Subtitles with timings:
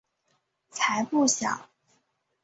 [0.71, 1.69] 才不小！